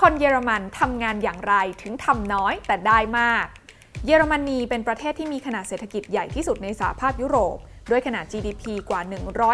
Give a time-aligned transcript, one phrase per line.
[0.00, 3.44] คนเยอรมันทำงานอย่างไรถึงทำน้อยแต่ได้มาก
[4.06, 7.56] เยอรมนีเป็นประเทศที่มีขนาดเศรษฐกิจใหญ่ที่สุดในสหภาพยุโรป
[7.90, 9.00] ด้วยขนาด GDP กว่า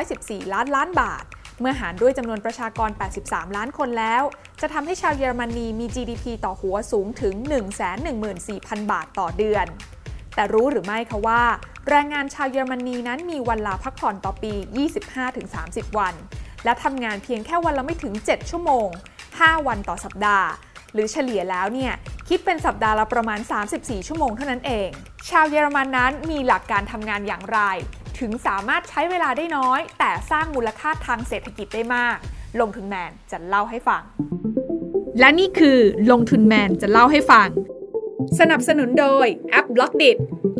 [0.01, 1.25] 114 ล้านล้านบาท
[1.61, 2.91] เมื่อหารด้วยจำนวนประชากร
[3.23, 4.23] 83 ล้านคนแล้ว
[4.61, 7.34] จะทำให้ชาวเยอรมนีมี GDP ต่อหัวสูงถึง
[8.12, 9.66] 114,000 บาทต่อเดือน
[10.34, 11.43] แต่รู้หรือไม่คะว่า
[11.88, 14.52] แรงงานชาวเยอรมนีนั้นมีวันลาพักผ่อนต่อปี
[15.27, 16.14] 25-30 วัน
[16.64, 18.88] และทำงานเพียงแค่วันละไม่ถึง 7 ชั่วโมง
[19.41, 20.48] 5 วันต่อสัปดาห์
[20.93, 21.93] หรือเฉลี่ยแล้วเนี่ย
[22.29, 23.41] คิดเป็นสัปดาห์ละประมาณ
[23.75, 24.89] 34 ชั่วโมงเท่านั้นเอง
[25.30, 27.61] ชาวเยอรมันนั้นมีหลักการทำงานอย่างไร
[28.20, 32.16] ถึงสามารถใช้เวลาได้น้อย แต่สร้างมูลค่าทางเศรษฐกิจได้มาก
[32.61, 34.03] ลงทุนแมนจะเล่าให้ฟัง
[35.20, 35.78] และนี่คือ
[36.11, 37.48] ลงทุนแมนจะเล่าให้ฟัง
[38.39, 40.11] สนับสนุนโดยแอป b ล็อกดิ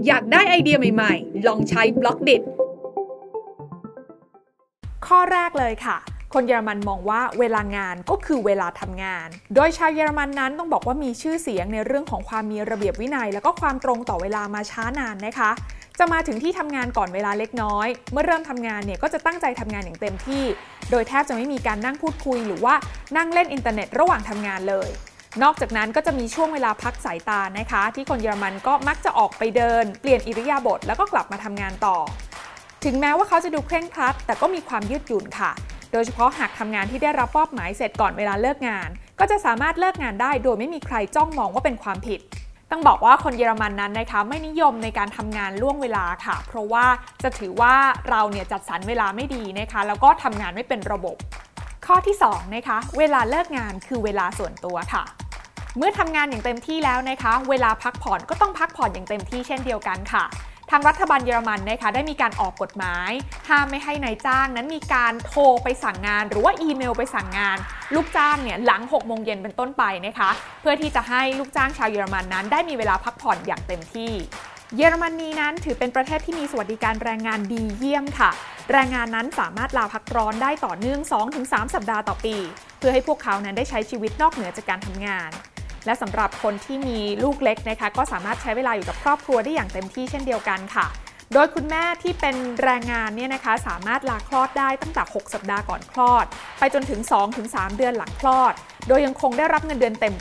[0.07, 2.37] อยากได้ไอเดียใหม่ ๆ ลองใช้ Blockdit
[5.07, 5.96] ข้อแรกเลยค่ะ
[6.34, 15.51] คนเยอรมันมองว่าเวลางานก็คือเวลาทำงาน โดยชาวเยอรมันนั้นต้องบอกว่ามีชื่อเสียงในเรื่องของความมีระเบียบวินัย แล้วก็ความตรงต่อเวลามาช้านานนะคะ
[15.98, 20.45] จะมาถึงที่ทำงานก่อนเวลาเล็กน้อย เมื่อเริ่มทำงานเนี่ยก็จะตั้งใจทำงานอย่างเต็มที่
[20.90, 22.74] โดยแทบจะไม่มีการนั่งพูดคุย หรือว่า
[23.16, 24.90] นั่งเล่นอินเทอร์เน็ตระหว่างทำงานเลย
[25.42, 31.96] นอกจากนั้นก็จะมีช่วงเวลาพักสายตานะคะ ที่คนเยอรมันก็มักจะออกไปเดิน เปลี่ยนอิริยาบถแล้วก็กลับมาทำงานต่อ
[32.85, 35.52] ถึงแม้ว่าเขาจะดูเคร่งครัดแต่ก็มีความยืดหยุ่นค่ะ
[35.93, 38.88] โดยเฉพาะหากทำงานที่ได้รับมอบหมายเสร็จก่อนเวลาเลิกงาน
[39.21, 42.21] ก็จะสามารถเลิกงานได้โดยไม่มีใครจ้องมองว่าเป็นความผิด
[42.71, 46.87] ต้องบอกว่าคนเยอรมันนั้นนะคะไม่นิยมในการทำงานล่วงเวลาค่ะ เพราะว่า
[47.23, 47.74] จะถือว่า
[48.10, 51.16] เราเนี่ยจัดสรรเวลาไม่ดีนะคะ แล้วก็ทำงานไม่เป็นระบบ
[51.87, 55.02] ข้อที่2นะคะเวลาเลิกงานคือเวลาส่วนตัวค่ะ
[55.79, 60.24] เมื่อทำงานอย่างเต็มที่แล้วนะคะ เวลาพักผ่อนก็ต้องพักผ่อนอย่างเต็มที่เช่นเดียวกันค่ะ
[60.74, 63.10] ทางรัฐบาลเยอรมันนะคะได้มีการออกกฎหมาย
[63.48, 67.59] ห้ามไม่ให้นายจ้างนั้นมีการโทรไปสั่งงาน หรือว่าอีเมลไปสั่งงาน
[67.94, 74.12] ลูกจ้างเนี่ยหลัง6โมงเย็นเป็นต้นไปนะคะ เพื่อที่จะให้ลูกจ้างชาวเยอรมันนั้น ได้มีเวลาพักผ่อนอย่างเต็มที่
[74.76, 78.30] เยอรมนีนั้นถือเป็นประเทศที่มีสวัสดิการแรงงานดีเยี่ยมค่ะ
[78.72, 81.00] แรงงานนั้นสามารถลาพักร้อนได้ต่อเนื่อง
[81.34, 82.36] 2-3 สัปดาห์ต่อปี
[82.78, 85.32] เพื่อให้พวกเขานั้นได้ใช้ชีวิตนอกเหนือจากการทำงาน
[85.87, 90.87] และสำหรับคนที่มีลูกเล็กนะคะ ก็สามารถใช้เวลาอยู่กับครอบครัวได้อย่างเต็มที่เช่นเดียวกันค่ะ
[91.32, 96.26] โดยคุณแม่ที่เป็นแรงงานเนี่ยนะคะสามารถลาคลอดได้ตั้งแต่ 6 สัปดาห์ก่อนคลอด
[96.59, 97.00] ไปจนถึง
[97.38, 98.54] 2-3 เดือนหลังคลอด
[98.88, 100.15] โดยยังคงได้รับเงินเดือนเต็ม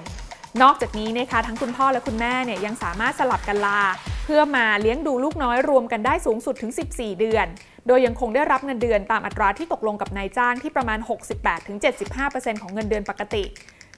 [0.00, 3.80] 100%นอกจากนี้นะคะทั้งคุณพ่อและคุณแม่เนี่ยยังสามารถสลับกันลา
[4.24, 7.46] เพื่อมาเลี้ยงดูลูกน้อยรวมกันได้สูงสุดถึง 14 เดือน
[7.86, 10.98] โดยยังคงได้รับเงินเดือนตามอัตราที่ตกลงกับนายจ้างที่ประมาณ
[11.80, 13.44] 68-75%ของเงินเดือนปกติ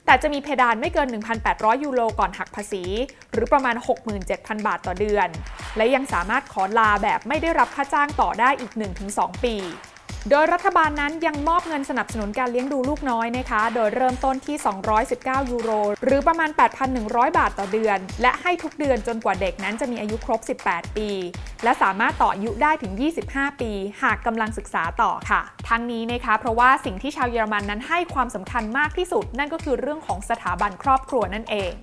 [0.09, 1.07] แต่จะมีเพดานไม่เกิน
[1.45, 2.83] 1,800 ยูโรก่อนหักภาษี
[3.31, 3.75] หรือประมาณ
[4.21, 5.29] 67,000 บาทต่อเดือน
[5.77, 8.73] และยังสามารถขอลาแบบไม่ได้รับค่าจ้างต่อได้อีก
[9.07, 9.55] 1-2 ปี
[10.29, 14.55] โดยรัฐบาลนั้นยังมอบเงินสนับสนุนการเลี้ยงดูลูกน้อยนะคะ โดยเริ่มต้นที่
[15.03, 15.71] 219 ยูโร
[16.05, 16.49] หรือประมาณ
[16.93, 21.09] 8,100 บาทต่อเดือน และให้ทุกเดือนจนกว่าเด็กนั้นจะมีอายุครบ 18 ปี
[21.63, 22.93] และสามารถต่ออายุได้ถึง
[23.27, 23.71] 25 ปี
[24.03, 31.73] หากกำลังศึกษาต่อค่ะ ทั้งนี้นะคะ เพราะว่าสิ่งที่ชาวเยอรมันนั้นให้ความสำคัญมากที่สุด นั่นก็คือเรื่องของสถาบันครอบครัวนั่นเอง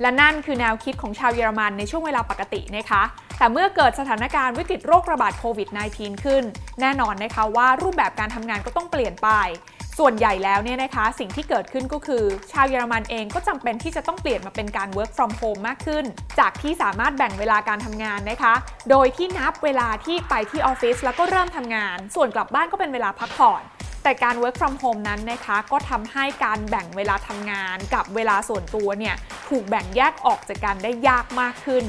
[0.00, 3.02] และนั่นคือแนวคิดของชาวเยอรมันในช่วงเวลาปกตินะคะ
[3.38, 6.44] แต่เมื่อเกิดสถานการณ์วิกฤตโรคระบาดโควิด -19 ขึ้น
[6.80, 9.30] แน่นอนนะคะว่ารูปแบบการทำงานก็ต้องเปลี่ยนไป
[9.98, 16.04] ส่วนใหญ่แล้วเนี่ยนะคะ สิ่งที่เกิดขึ้นก็คือ ชาวเยอรมันเองก็จำเป็นที่จะต้องเปลี่ยนมาเป็นการ work from home มากขึ้น
[16.38, 18.54] จากที่สามารถแบ่งเวลาการทำงานนะคะ
[18.90, 23.62] โดยที่นับเวลาที่ไปที่ออฟฟิศแล้วก็เริ่มทำงาน ส่วนกลับบ้านก็เป็นเวลาพักผ่อน
[24.02, 29.14] แต่การ work from home นั้นนะคะก็ทำให้การแบ่งเวลาทำงานกับเวลาส่วนตัวเนี่ย
[29.48, 31.84] ถูกแบ่งแยกออกจากกันได้ยากมากขึ้น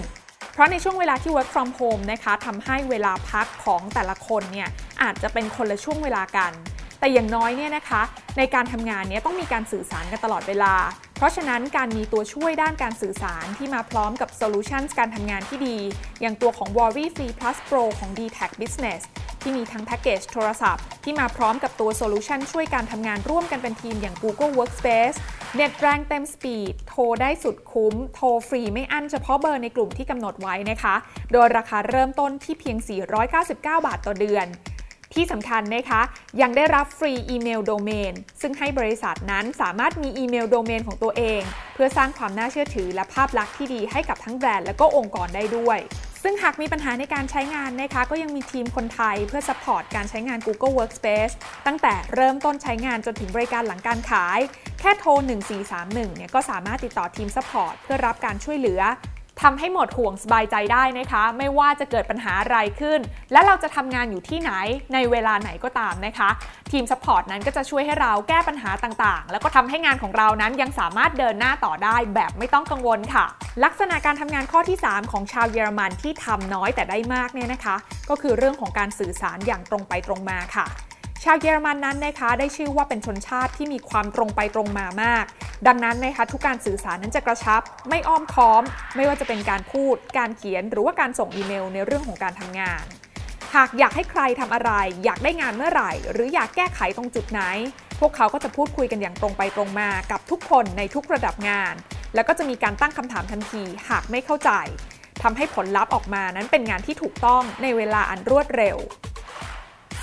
[0.53, 4.69] เพราะในช่วงเวลาที่ work from home นะคะทำให้เวลาพักของแต่ละคนเนี่ย
[5.01, 6.53] อาจจะเป็นคนละช่วงเวลากัน
[6.99, 8.01] แต่อย่างน้อยเนี่ยนะคะ
[8.37, 10.73] ในการทำงานเนี้ยต้องมีการสื่อสารกันตลอดเวลา
[11.17, 15.77] เพราะฉะนั้นการมีตัวช่วยด้านการสื่อสารที่มาพร้อมกับ solutions การทำงานที่ดี
[16.21, 19.01] อย่างตัวของ w a r r y Free Plus Pro ของ d t a c Business
[19.41, 25.17] ที่มีทั้งแพ็กเกจโทรศัพท์ ที่มาพร้อมกับตัว solution ช่วยการทำงานร่วมกันเป็นทีมอย่าง Google Workspace
[25.55, 30.95] เน็ตแรงเต็มสปีด โทรได้สุดคุ้ม โทรฟรีไม่อั้นเฉพาะเบอร์ในกลุ่มที่กำหนดไว้นะคะ
[31.31, 32.77] โดยราคาเริ่มต้นที่เพียง
[33.21, 34.47] 499 บาทต่อเดือน
[35.13, 36.01] ที่สำคัญนะคะ
[36.41, 41.41] ยังได้รับฟรีอีเมลโดเมน ซึ่งให้บริษัทนั้นสามารถมีอีเมลโดเมนของตัวเอง
[41.73, 45.79] เพื่อสร้างความน่าเชื่อถือและภาพลักษณ์ที่ดีให้กับทั้งแบรนด์และก็องค์กรได้ด้วย
[46.23, 51.33] ซึ่งหากมีปัญหาในการใช้งานนะคะก็ยังมีทีมคนไทยเพื่อ support การใช้งาน Google Workspace
[51.65, 54.39] ตั้งแต่เริ่มต้นใช้งานจนถึงบริการหลังการขาย
[54.79, 55.11] แค่โทร
[55.63, 58.81] 1431เนี่ยก็สามารถติดต่อทีม support เพื่อรับการช่วยเหลือ
[59.43, 62.99] ทำให้หมดห่วงสบายใจได้นะคะ ไม่ว่าจะเกิดปัญหาอะไรขึ้น
[63.31, 64.51] และเราจะทำงานอยู่ที่ไหน
[64.93, 66.29] ในเวลาไหนก็ตามนะคะ
[66.71, 73.25] ทีม support นั้นก็จะช่วยให้เราแก้ปัญหาต่างๆ แล้วก็ทำให้งานของเรานั้นยังสามารถเดินหน้าต่อได้แบบไม่ต้องกังวลค่ะ
[73.63, 77.75] ลักษณะการทำงานข้อที่ 3 ของชาวเยอรมันที่ทำน้อยแต่ได้มากเนี่ยนะคะ
[78.09, 80.67] ก็คือเรื่องของการสื่อสารอย่างตรงไปตรงมาค่ะ
[81.25, 85.25] ชาวเยอรมันนั้นนะคะได้ชื่อว่าเป็นชนชาติที่มีความตรงไปตรงมามาก
[85.67, 88.63] ดังนั้นนะคะทุกการสื่อสารนั้นจะกระชับ ไม่อ้อมค้อม
[88.95, 92.83] ไม่ว่าจะเป็นการพูด การเขียน หรือว่าการส่งอีเมลในเรื่องของการทำงาน
[93.55, 94.71] หากอยากให้ใครทำอะไร
[95.05, 97.41] อยากได้งานเมื่อไหร่ หรืออยากแก้ไขตรงจุดไหน
[97.99, 101.73] พวกเขาก็จะพูดคุยกันอย่างตรงไปตรงมากับทุกคนในทุกระดับงาน
[102.15, 104.51] แล้วก็จะมีการตั้งคำถามทันที หากไม่เข้าใจ
[105.23, 108.77] ทำให้ผลลัพธ์ออกมานั้นเป็นงานที่ถูกต้องในเวลาอันรวดเร็ว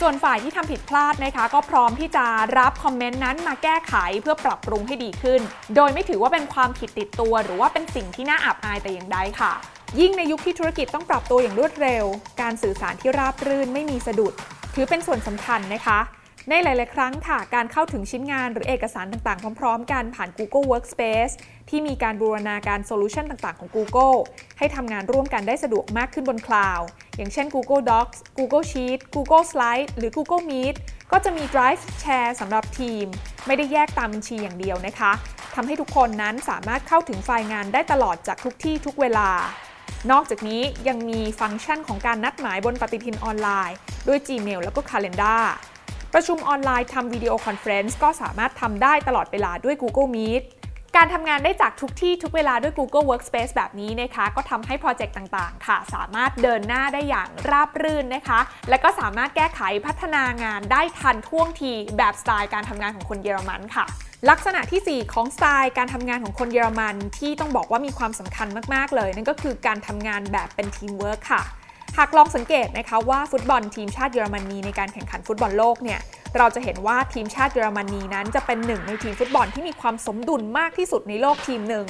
[0.00, 2.26] ส่วนฝ่ายที่ทำผิดพลาดนะคะ ก็พร้อมที่จะ
[2.58, 5.40] รับคอมเมนต์นั้นมาแก้ไขเพื่อปรับปรุงให้ดีขึ้น
[5.76, 9.52] โดยไม่ถือว่าเป็นความผิดติดตัว หรือว่าเป็นสิ่งที่น่าอับอายแต่อย่างใดค่ะ
[10.00, 12.04] ยิ่งในยุคที่ธุรกิจต้องปรับตัวอย่างรวดเร็ว
[12.40, 14.32] การสื่อสารที่ราบรื่นไม่มีสะดุด
[14.74, 15.98] ถือเป็นส่วนสำคัญนะคะ
[16.50, 21.34] ในหลาย ๆ ครั้งค่ะ การเข้าถึงชิ้นงานหรือเอกสารต่าง ๆ พร้อม ๆ กันผ่าน Google Workspace
[21.68, 24.18] ที่มีการบูรณาการ solution ต่าง ๆ ของ Google
[24.58, 26.86] ให้ทำงานร่วมกันได้สะดวกมากขึ้นบนคลาวด์
[27.16, 30.76] อย่างเช่น Google Docs Google Sheet Google Slide หรือ Google Meet
[31.12, 33.06] ก็จะมี Drive Share สำหรับทีม
[33.46, 35.12] ไม่ได้แยกตามบัญชีอย่างเดียวนะคะ
[35.54, 39.30] ทำให้ทุกคนนั้นสามารถเข้าถึงไฟล์งานได้ตลอดจากทุกที่ทุกเวลา
[40.10, 43.76] นอกจากนี้ยังมีฟังก์ชันของการนัดหมายบนปฏิทินออนไลน์
[44.08, 45.44] ด้วย Gmail แล้วก็ Calendar
[46.14, 50.42] ประชุมออนไลน์ทำ video conference ก็สามารถทำได้ตลอดเวลาด้วย Google Meet
[50.96, 63.84] การทำงานได้จากทุกที่ทุกเวลาด้วย Google Workspace แบบนี้นะคะ ก็ทำให้โปรเจกต์ต่างๆ ค่ะ สามารถเดินหน้าได้อย่างราบรื่นนะคะ และก็สามารถแก้ไขพัฒนางานได้ทันท่วงทีแบบสไตล์การทำงานของคนเยอรมันค่ะ
[64.30, 71.42] ลักษณะที่ 4 ของสไตล์การทำงานของคนเยอรมันที่ต้องบอกว่ามีความสำคัญมาก ๆ เลย นั่นก็คือการทำงานแบบเป็นทีมเวิร์คค่ะ
[72.00, 76.00] หากลองสังเกตนะคะว่าฟุตบอลทีมชาติเยอรมนีในการแข่งขันฟุตบอลโลกเนี่ย
[76.36, 81.86] เราจะเห็นว่าทีมชาติเยอรมนีนั้นจะเป็นหนึ่งในทีมฟุตบอลที่มีความสมดุลมากที่สุดในโลกทีมหนึ่ง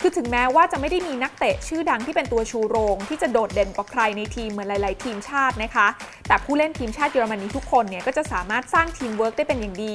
[0.00, 5.86] คือถึงแม้ว่าจะไม่ได้มีนักเตะชื่อดังที่เป็นตัวชูโรง ที่จะโดดเด่นกว่าใครในทีมเหมือนหลาย ๆ ทีมชาตินะคะ
[6.28, 9.94] แต่ผู้เล่นทีมชาติเยอรมนีทุกคนเนี่ยก็จะสามารถสร้างทีมเวิร์กได้เป็นอย่างดี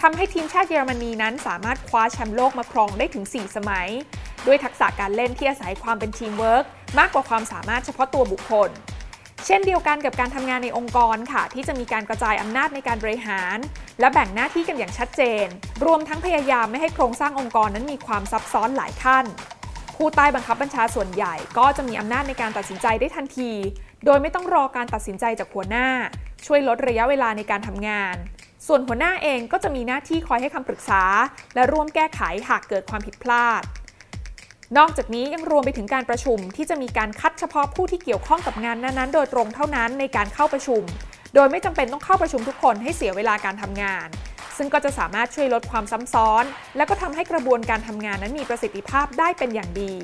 [0.00, 3.88] ทำให้ทีมชาติเยอรมนีนั้นสามารถคว้าแชมป์โลกมาครองได้ถึง 4 สมัย
[4.46, 6.64] ด้วยทักษะการเล่นที่อาศัยความเป็นทีมเวิร์ก
[6.98, 8.70] มากกว่าความสามารถเฉพาะตัวบุคคล
[9.46, 13.58] เช่นเดียวกันกับการทำงานในองค์กรค่ะ ที่จะมีการกระจายอำนาจในการบริหาร
[14.00, 15.46] และแบ่งหน้าที่กันอย่างชัดเจน
[15.84, 19.24] รวมทั้งพยายามไม่ให้โครงสร้างองค์กรนั้นมีความซับซ้อนหลายขั้น
[19.96, 23.52] ผู้ใต้บังคับบัญชาส่วนใหญ่ ก็จะมีอำนาจในการตัดสินใจได้ทันที
[24.04, 25.88] โดยไม่ต้องรอการตัดสินใจจากหัวหน้า
[26.46, 28.16] ช่วยลดระยะเวลาในการทำงาน
[28.66, 31.02] ส่วนหัวหน้าเองก็จะมีหน้าที่คอยให้คำปรึกษา
[31.54, 33.62] และร่วมแก้ไขหากเกิดความผิดพลาด
[34.76, 40.82] นอกจากนี้ยังรวมไปถึงการประชุมที่จะมีการคัดเฉพาะผู้ที่เกี่ยวข้องกับงานนั้นๆ โดยตรงเท่านั้นในการเข้าประชุม
[41.34, 44.08] โดยไม่จำเป็นต้องเข้าประชุมทุกคนให้เสียเวลาการทำงาน
[44.56, 46.44] ซึ่งก็จะสามารถช่วยลดความซ้ำซ้อน
[46.76, 49.94] และก็ทำให้กระบวนการทำงานนั้นมีประสิทธิภาพได้เป็นอย่างดี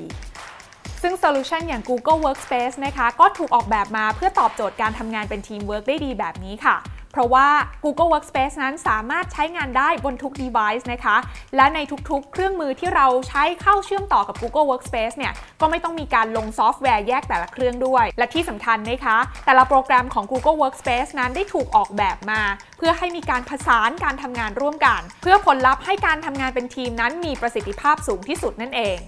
[1.01, 6.75] ซึ่ง solution อย่าง Google Workspace นะคะก็ถูกออกแบบมาเพื่อตอบโจทย์การทำงานเป็นทีมเวิร์กได้ดีแบบนี้ค่ะ
[7.15, 7.49] เพราะว่า
[7.83, 11.17] Google Workspace นั้นสามารถใช้งานได้บนทุก device นะคะ
[11.55, 11.79] และใน
[12.09, 22.41] ทุกๆ เครื่องมือที่เราใช้เข้าเชื่อมต่อกับ Google Workspace เนี่ย ก็ไม่ต้องมีการลงซอฟต์แวร์แยกแต่ละเครื่องด้วย และที่สำคัญนะคะ แต่ละโปรแกรมของ Google Workspace นั้นได้ถูกออกแบบมา
[22.77, 28.99] เพื่อให้มีการผสานการทำงานร่วมกัน เพื่อผลลัพธ์ให้การทำงานเป็นทีมนั้นมีประสิทธิภาพสูงที่สุดนั่นเอง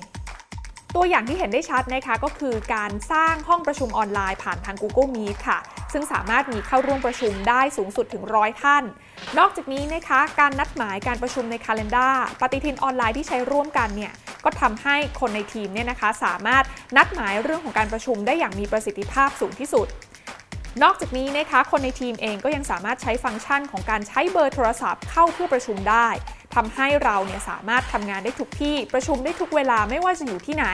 [0.96, 5.60] ตัวอย่างที่เห็นได้ชัดนะคะก็คือการสร้างห้องประชุมออนไลน์ผ่านทาง Google Meet ค่ะ
[5.94, 8.84] ซึ่งสามารถมีเข้าร่วมประชุมได้สูงสุดถึงร้อยท่าน
[9.38, 14.14] นอกจากนี้นะคะการนัดหมายการประชุมใน Calendar ปฏิทินออนไลน์ที่ใช้ร่วมกันเนี่ย
[14.44, 16.64] ก็ทำให้คนในทีมเนี่ยนะคะสามารถ
[16.98, 19.88] นัดหมายเรื่องของการประชุมได้อย่างมีประสิทธิภาพสูงที่สุด
[20.84, 26.08] นอกจากนี้นะคะ คนในทีมเองก็ยังสามารถใช้ฟังก์ชันของการใช้เบอร์โทรศัพท์เข้าเพื่อประชุมได้
[26.56, 30.66] ทำให้เราเนี่ยสามารถทำงานได้ทุกที่ ประชุมได้ทุกเวลาไม่ว่าจะอยู่ที่ไหน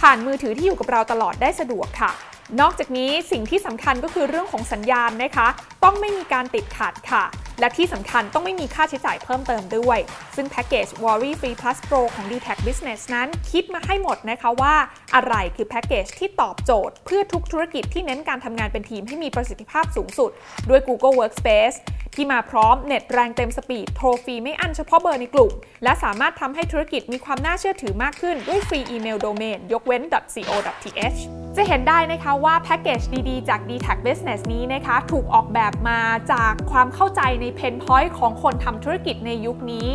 [0.00, 2.12] ผ่านมือถือที่อยู่กับเราตลอดได้สะดวกค่ะ
[2.60, 5.48] นอกจากนี้สิ่งที่สำคัญก็คือเรื่องของสัญญาณนะคะ
[5.84, 7.24] ต้องไม่มีการติดขัดค่ะ
[7.60, 9.98] และที่สำคัญต้องไม่มีค่าใช้จ่ายเพิ่มเติมด้วย
[10.36, 14.74] ซึ่งแพ็กเกจ Worry Free Plus Pro ของ d t a c Business นั้นคิดมาให้หมดนะคะว่า
[15.14, 20.30] อะไรคือแพ็กเกจที่ตอบโจทย์ เพื่อทุกธุรกิจที่เน้นการทำงานเป็นทีมให้มีประสิทธิภาพสูงสุด
[20.68, 21.76] ด้วย Google Workspace
[22.18, 25.52] ที่มาพร้อมเน็ตแรงเต็ม speed โทรฟรีไม่อั้นเฉพาะเบอร์ในกลุ่ม
[25.84, 30.02] และสามารถทำให้ธุรกิจมีความน่าเชื่อถือมากขึ้นด้วยฟรีอีเมลโดเมนยกเว้น
[30.34, 31.18] .co.th
[31.56, 36.00] จะเห็นได้นะคะว่าแพ็กเกจดีๆ จาก d t a c Business นี้นะคะ ถูกออกแบบมา
[36.32, 39.88] จากความเข้าใจใน pain point ของคนทำธุรกิจในยุคนี้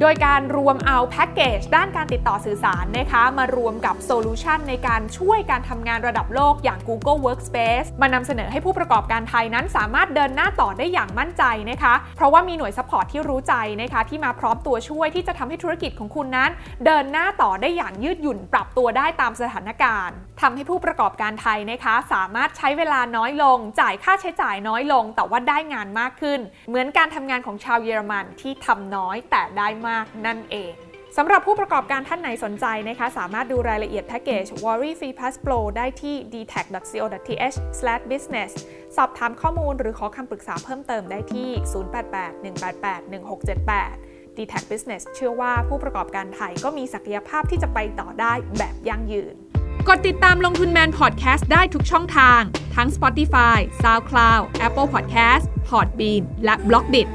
[0.00, 16.50] โดยการรวมเอาแพ็กเกจด้านการติดต่อสื่อสารนะคะมารวมกับ solution ในการช่วยการทำงานระดับโลกอย่าง Google Workspace มานำเสนอให้ผู้ประกอบการไทยนั้นสามารถเดินหน้าต่อได้อย่างมั่นใจนะคะ เพราะว่ามีหน่วย support ที่รู้ใจนะคะที่มาพร้อมตัวช่วยที่จะทำให้ธุรกิจของคุณนั้น
[16.84, 29.86] เดินหน้าต่อได้อย่างยืดหยุ่นปรับตัวได้ตามสถานการณ์ทำให้ผู้ประกอบการไทยนะคะ สามารถใช้เวลาน้อยลง จ่ายค่าใช้จ่ายน้อยลง แต่ว่าได้งานมากขึ้น เหมือนการทำงานของชาวเยอรมันที่ทำน้อยแต่ได้มาก
[30.26, 30.74] นั่นเอง
[31.16, 38.50] สำหรับผู้ประกอบการท่านไหนสนใจนะคะ สามารถดูรายละเอียดแพ็กเกจ Worry Free Pass Pro ได้ที่ dtac.co.th/business
[38.96, 41.48] สอบถามข้อมูลหรือขอคำปรึกษาเพิ่มเติมได้ที่
[41.98, 49.34] 0881881678 d t a c Business เชื่อว่าผู้ประกอบการไทยก็มีศักยภาพที่จะไปต่อได้แบบยั่งยืน
[49.88, 52.40] กดติดตามลงทุนแมนพอดแคสต์ได้ทุกช่องทาง
[52.76, 57.08] ทั้ง Spotify, SoundCloud, Apple Podcast, Podbean และ b l o g d i t